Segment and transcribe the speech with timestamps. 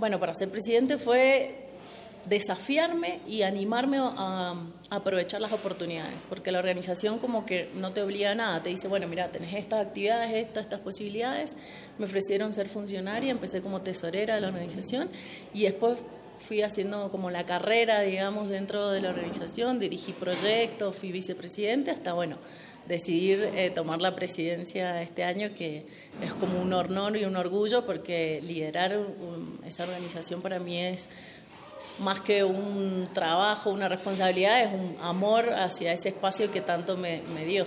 [0.00, 1.56] Bueno, para ser presidente fue
[2.24, 4.54] desafiarme y animarme a,
[4.88, 8.88] aprovechar las oportunidades, porque la organización como que no te obliga a nada, te dice,
[8.88, 11.54] bueno, mira, tenés estas actividades, estas, estas posibilidades,
[11.98, 15.10] me ofrecieron ser funcionaria, empecé como tesorera de la organización
[15.52, 15.98] y después
[16.38, 22.14] fui haciendo como la carrera, digamos, dentro de la organización, dirigí proyectos, fui vicepresidente, hasta,
[22.14, 22.38] bueno,
[22.86, 25.86] decidir eh, tomar la presidencia este año, que
[26.22, 28.98] es como un honor y un orgullo, porque liderar
[29.66, 31.08] esa organización para mí es
[31.98, 37.44] más que un trabajo, una responsabilidad, es un amor hacia ese espacio que tanto me
[37.44, 37.66] dio.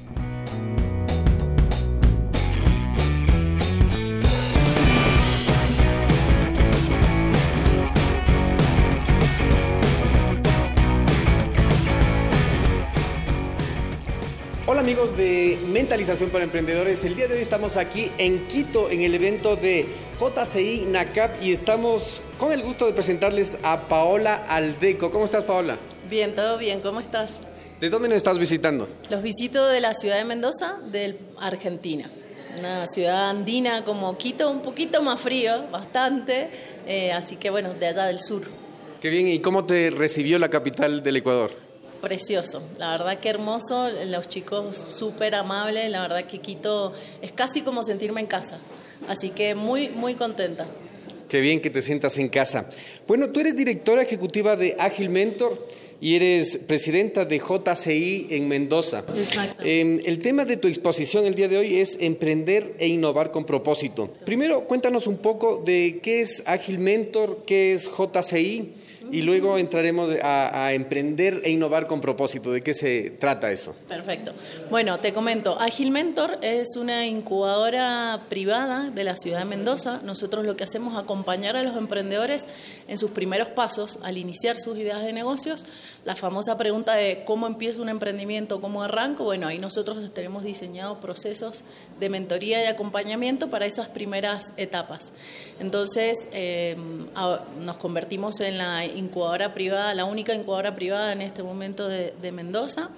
[14.81, 19.13] Amigos de Mentalización para Emprendedores, el día de hoy estamos aquí en Quito en el
[19.13, 19.85] evento de
[20.19, 25.11] JCI NACAP y estamos con el gusto de presentarles a Paola Aldeco.
[25.11, 25.77] ¿Cómo estás Paola?
[26.09, 27.41] Bien, todo bien, ¿cómo estás?
[27.79, 28.89] ¿De dónde nos estás visitando?
[29.11, 32.09] Los visito de la ciudad de Mendoza, de Argentina.
[32.57, 36.49] Una ciudad andina como Quito, un poquito más frío, bastante,
[36.87, 38.45] eh, así que bueno, de allá del sur.
[38.99, 41.70] Qué bien, ¿y cómo te recibió la capital del Ecuador?
[42.01, 47.61] Precioso, la verdad que hermoso, los chicos súper amables, la verdad que Quito es casi
[47.61, 48.57] como sentirme en casa,
[49.07, 50.65] así que muy, muy contenta.
[51.29, 52.67] Qué bien que te sientas en casa.
[53.07, 55.57] Bueno, tú eres directora ejecutiva de Ágil Mentor
[56.01, 59.05] y eres presidenta de JCI en Mendoza.
[59.15, 59.63] Exacto.
[59.63, 63.45] Em, el tema de tu exposición el día de hoy es emprender e innovar con
[63.45, 64.11] propósito.
[64.25, 68.73] Primero, cuéntanos un poco de qué es Ágil Mentor, qué es JCI
[69.11, 72.51] y luego entraremos a, emprender e innovar con propósito.
[72.51, 73.75] ¿De qué se trata eso?
[73.87, 74.31] Perfecto.
[74.69, 80.01] Bueno, te comento, Agile Mentor es una incubadora privada de la ciudad de Mendoza.
[80.03, 82.47] Nosotros lo que hacemos es acompañar a los emprendedores
[82.87, 85.65] en sus primeros pasos al iniciar sus ideas de negocios.
[86.05, 90.97] La famosa pregunta de cómo empiezo un emprendimiento, cómo arranco, bueno, ahí nosotros tenemos diseñados
[90.99, 91.63] procesos
[91.99, 95.11] de mentoría y acompañamiento para esas primeras etapas.
[95.59, 96.75] Entonces, eh,
[97.59, 102.89] nos convertimos en la incubadora privada, la única incubadora privada en este momento de, Mendoza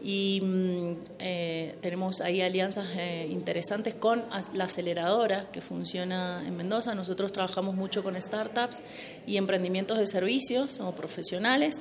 [0.00, 6.94] y mm, eh, tenemos ahí alianzas eh, interesantes con la aceleradora que funciona en Mendoza.
[6.94, 8.76] Nosotros trabajamos mucho con startups
[9.26, 11.80] y emprendimientos de servicios o profesionales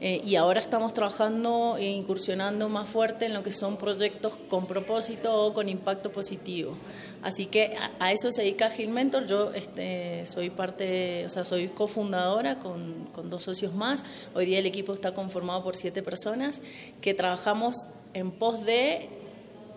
[0.00, 4.66] eh, y ahora estamos trabajando e incursionando más fuerte en lo que son proyectos con
[4.66, 6.74] propósito o con impacto positivo.
[7.20, 9.26] Así que a, eso se dedica Gil Mentor.
[9.26, 14.04] Yo este, soy parte, o sea, soy cofundadora con, con dos socios más.
[14.34, 16.62] Hoy día el equipo está conformado por siete personas
[17.00, 17.57] que trabajamos
[18.14, 19.08] en pos de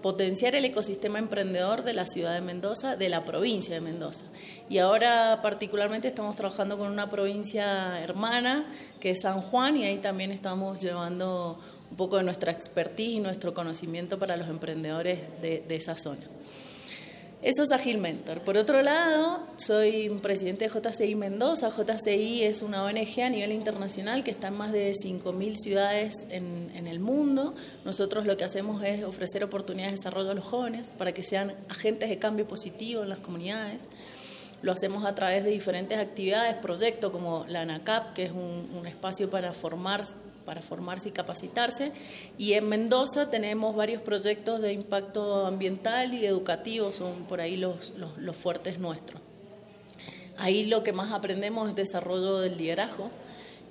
[0.01, 4.25] potenciar el ecosistema emprendedor de la ciudad de Mendoza, de la provincia de Mendoza.
[4.69, 8.65] Y ahora particularmente estamos trabajando con una provincia hermana,
[8.99, 11.59] que es San Juan, y ahí también estamos llevando
[11.91, 16.25] un poco de nuestra expertise y nuestro conocimiento para los emprendedores de, de esa zona.
[17.43, 18.41] Eso es Agile Mentor.
[18.41, 21.71] Por otro lado, soy presidente de JCI Mendoza.
[21.71, 26.85] JCI es una ONG a nivel internacional que está en más de 5.000 ciudades en,
[26.85, 27.55] el mundo.
[27.83, 31.55] Nosotros lo que hacemos es ofrecer oportunidades de desarrollo a los jóvenes para que sean
[31.67, 33.89] agentes de cambio positivo en las comunidades.
[34.61, 39.31] Lo hacemos a través de diferentes actividades, proyectos como la ANACAP, que es un espacio
[39.31, 40.03] para formar
[40.51, 41.93] para formarse y capacitarse.
[42.37, 47.93] Y en Mendoza tenemos varios proyectos de impacto ambiental y educativo, son por ahí los,
[48.17, 49.21] los, fuertes nuestros.
[50.37, 53.09] Ahí lo que más aprendemos es desarrollo del liderazgo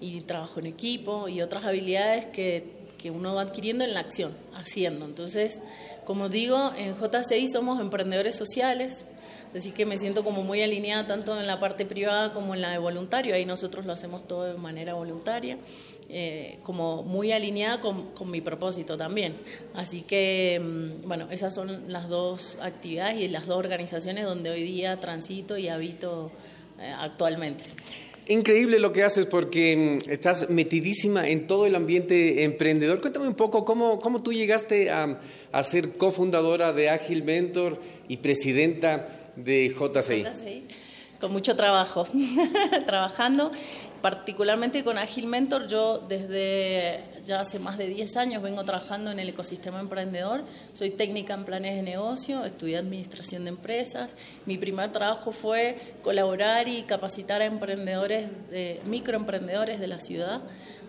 [0.00, 4.32] y trabajo en equipo y otras habilidades que, que uno va adquiriendo en la acción,
[4.54, 5.04] haciendo.
[5.04, 5.60] Entonces,
[6.06, 9.04] como digo, en JCI somos emprendedores sociales,
[9.54, 12.70] Así que me siento como muy alineada tanto en la parte privada como en la
[12.70, 13.34] de voluntario.
[13.34, 15.58] Ahí nosotros lo hacemos todo de manera voluntaria.
[16.12, 19.34] Eh, como muy alineada con, mi propósito también.
[19.74, 24.64] Así que, mm, bueno, esas son las dos actividades y las dos organizaciones donde hoy
[24.64, 26.32] día transito y habito
[26.80, 27.62] eh, actualmente.
[28.26, 33.00] Increíble lo que haces porque mm, estás metidísima en todo el ambiente emprendedor.
[33.00, 35.20] Cuéntame un poco cómo, cómo tú llegaste a,
[35.52, 40.22] a ser cofundadora de Agile Mentor y presidenta de JCI.
[40.22, 40.68] JCI.
[41.20, 42.06] Con mucho trabajo,
[42.86, 43.52] trabajando
[44.00, 49.18] particularmente con Agile Mentor, yo desde ya hace más de 10 años vengo trabajando en
[49.18, 50.42] el ecosistema emprendedor.
[50.72, 54.10] Soy técnica en planes de negocio, estudié administración de empresas.
[54.46, 60.40] Mi primer trabajo fue colaborar y capacitar a emprendedores, de, microemprendedores de la ciudad,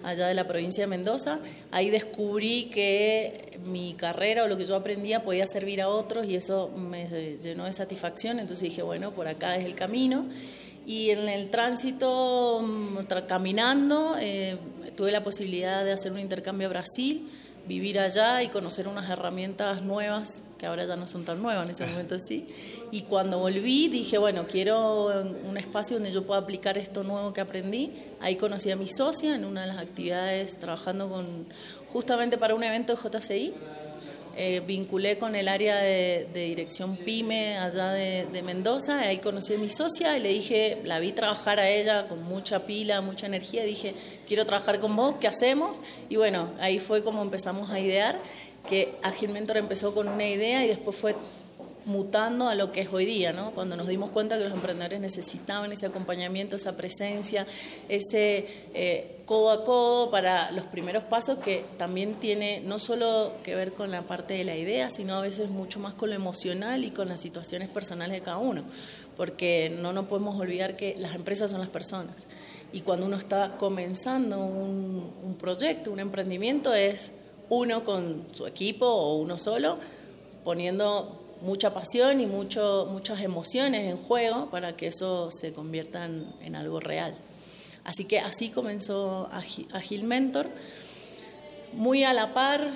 [0.03, 1.39] allá de la provincia de Mendoza.
[1.71, 6.35] Ahí descubrí que mi carrera o lo que yo aprendía podía servir a otros y
[6.35, 8.39] eso me llenó de satisfacción.
[8.39, 10.25] Entonces dije, bueno, por acá es el camino
[10.85, 14.57] y en el tránsito, mm, caminando, eh,
[14.95, 17.29] tuve la posibilidad de hacer un intercambio a Brasil,
[17.67, 21.71] vivir allá y conocer unas herramientas nuevas, que ahora ya no son tan nuevas, en
[21.71, 22.47] ese momento sí.
[22.91, 27.41] Y cuando volví dije, bueno, quiero un espacio donde yo pueda aplicar esto nuevo que
[27.41, 27.91] aprendí.
[28.21, 31.47] Ahí conocí a mi socia en una de las actividades trabajando con
[31.91, 33.53] justamente para un evento de JCI
[34.37, 39.67] eh, vinculé con el área de, dirección PYME allá de, Mendoza, ahí conocí a mi
[39.67, 43.93] socia y le dije, la vi trabajar a ella con mucha pila, mucha energía, dije,
[44.27, 45.81] quiero trabajar con vos, ¿qué hacemos?
[46.07, 48.19] Y bueno, ahí fue como empezamos a idear,
[48.69, 51.13] que Agile Mentor empezó con una idea y después fue
[51.85, 53.51] mutando a lo que es hoy día, ¿no?
[53.51, 57.47] Cuando nos dimos cuenta que los emprendedores necesitaban ese acompañamiento, esa presencia,
[57.89, 63.55] ese eh, codo a codo para los primeros pasos que también tiene no solo que
[63.55, 66.85] ver con la parte de la idea, sino a veces mucho más con lo emocional
[66.85, 68.63] y con las situaciones personales de cada uno,
[69.17, 72.27] porque no nos podemos olvidar que las empresas son las personas
[72.73, 77.11] y cuando uno está comenzando un, un proyecto, un emprendimiento es
[77.49, 79.77] uno con su equipo o uno solo
[80.43, 86.55] poniendo mucha pasión y mucho, muchas emociones en juego para que eso se convierta en,
[86.55, 87.15] algo real.
[87.83, 90.47] Así que así comenzó Agile Mentor,
[91.73, 92.69] muy a la par,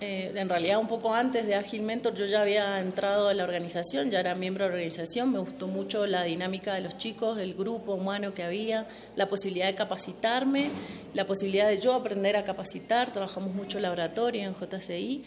[0.00, 3.44] eh, en realidad un poco antes de Agile Mentor yo ya había entrado a la
[3.44, 7.38] organización, ya era miembro de la organización, me gustó mucho la dinámica de los chicos,
[7.38, 10.70] el grupo humano que había, la posibilidad de capacitarme,
[11.14, 15.22] la posibilidad de yo aprender a capacitar, trabajamos mucho laboratorio en JCI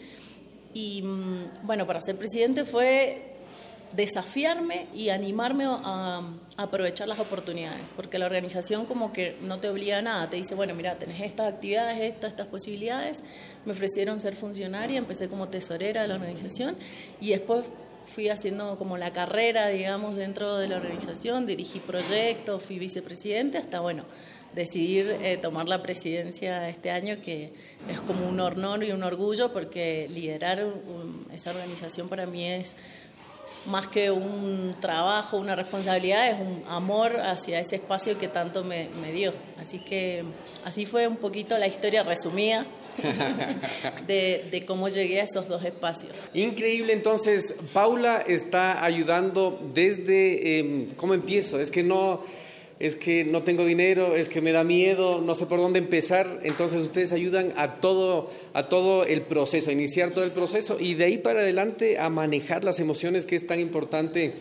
[0.74, 3.30] y mm, bueno, para ser presidente fue
[3.94, 6.22] desafiarme y animarme a,
[6.56, 10.54] aprovechar las oportunidades, porque la organización como que no te obliga a nada, te dice,
[10.54, 13.24] bueno, mira, tenés estas actividades, estas, estas posibilidades,
[13.64, 16.76] me ofrecieron ser funcionaria, empecé como tesorera de la organización
[17.20, 17.66] y después
[18.06, 23.80] fui haciendo como la carrera, digamos, dentro de la organización, dirigí proyectos, fui vicepresidente, hasta,
[23.80, 24.04] bueno,
[24.54, 27.52] decidir eh, tomar la presidencia este año, que
[27.90, 30.64] es como un honor y un orgullo, porque liderar
[31.32, 32.76] esa organización para mí es
[33.66, 38.88] más que un trabajo, una responsabilidad, es un amor hacia ese espacio que tanto me,
[39.12, 39.32] dio.
[39.58, 40.24] Así que
[40.64, 42.66] así fue un poquito la historia resumida.
[44.06, 46.28] De, cómo llegué a esos dos espacios.
[46.32, 51.58] Increíble, entonces Paula está ayudando desde, em, ¿cómo empiezo?
[51.58, 52.22] Es que no,
[52.80, 56.40] es que no tengo dinero, es que me da miedo, no sé por dónde empezar.
[56.42, 60.94] Entonces ustedes ayudan a todo, a todo el proceso, a iniciar todo el proceso y
[60.94, 64.34] de ahí para adelante a manejar las emociones que es tan importante.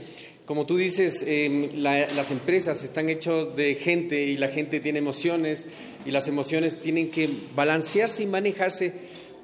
[0.46, 5.66] Como tú dices, em, las empresas están hechas de gente y la gente tiene emociones
[6.06, 8.94] y las emociones tienen que balancearse y manejarse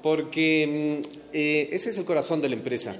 [0.02, 2.96] porque em, eh, ese es el corazón de la empresa.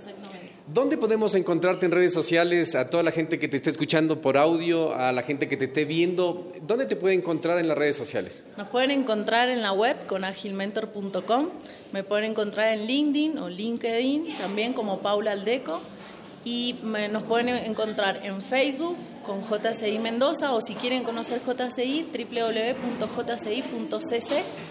[0.67, 4.37] ¿Dónde podemos encontrarte en redes sociales a toda la gente que te esté escuchando por
[4.37, 6.47] audio, a la gente que te esté viendo?
[6.63, 8.45] ¿Dónde te pueden encontrar en las redes sociales?
[8.57, 11.49] Nos pueden encontrar en la web con agilmentor.com,
[11.93, 15.81] me pueden encontrar en LinkedIn o LinkedIn también como Paula Aldeco
[16.45, 23.45] y nos pueden encontrar en Facebook con JCI Mendoza o si quieren conocer JCI, www.jci.cc.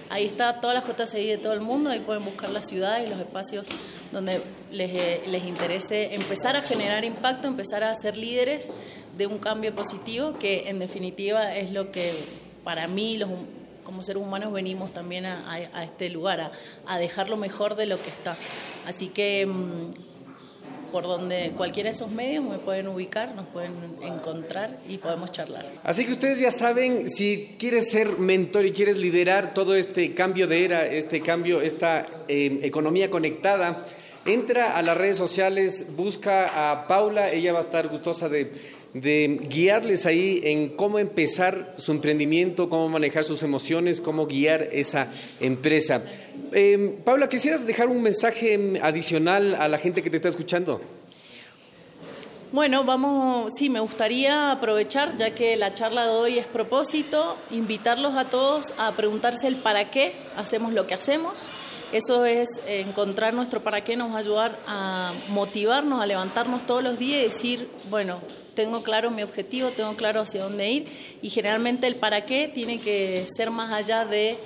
[0.10, 3.10] Ahí está toda la JCI de todo el mundo, ahí pueden buscar las ciudades y
[3.12, 3.68] los espacios
[4.12, 8.72] donde les, eh, les interese empezar a generar impacto, empezar a ser líderes
[9.18, 12.14] de un cambio positivo, que en definitiva es lo que
[12.64, 13.30] para mí los,
[13.84, 16.52] como seres humanos venimos también a, este lugar, a,
[16.88, 18.38] a, dejar lo mejor de lo que está.
[18.88, 20.09] Así que mm,
[20.92, 25.66] por donde cualquiera de esos medios me pueden ubicar, nos pueden encontrar y podemos charlar.
[25.84, 30.48] Así que ustedes ya saben, si quieres ser mentor y quieres liderar todo este cambio
[30.48, 33.86] de era, este cambio, esta eh, economía conectada,
[34.26, 38.52] entra a las redes sociales, busca a Paula, ella va a estar gustosa de,
[38.94, 45.12] de guiarles ahí en cómo empezar su emprendimiento, cómo manejar sus emociones, cómo guiar esa
[45.40, 46.04] empresa.
[46.54, 50.82] Eh, Paula, ¿quisieras dejar un mensaje adicional a la gente que te está escuchando?
[52.52, 58.16] Bueno, vamos, sí, me gustaría aprovechar, ya que la charla de hoy es propósito, invitarlos
[58.16, 61.46] a todos a preguntarse el para qué hacemos lo que hacemos.
[61.92, 66.82] Eso es encontrar nuestro para qué, nos va a ayudar a motivarnos, a levantarnos todos
[66.82, 68.20] los días y decir, bueno,
[68.56, 70.88] tengo claro mi objetivo, tengo claro hacia dónde ir
[71.22, 74.40] y generalmente el para qué tiene que ser más allá de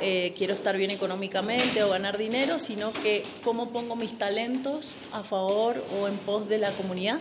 [0.00, 5.22] eh, quiero estar bien económicamente o ganar dinero, sino que cómo pongo mis talentos a
[5.22, 7.18] favor o en pos de la comunidad.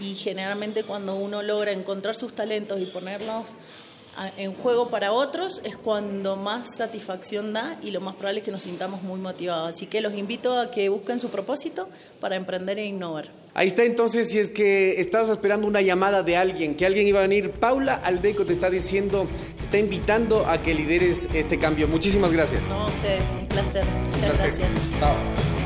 [0.00, 3.56] Y generalmente cuando uno logra encontrar sus talentos y ponerlos
[4.36, 8.52] en juego para otros es cuando más satisfacción da y lo más probable es que
[8.52, 9.74] nos sintamos muy motivados.
[9.74, 11.88] Así que los invito a que busquen su propósito
[12.20, 13.28] para emprender e innovar.
[13.54, 17.20] Ahí está entonces, si es que estabas esperando una llamada de alguien, que alguien iba
[17.20, 21.86] a venir, Paula Aldeco te está diciendo, te está invitando a que lideres este cambio.
[21.86, 22.66] Muchísimas gracias.
[22.66, 23.84] No, ustedes, un placer.
[23.84, 24.70] Muchas gracias.
[24.98, 25.63] Chao.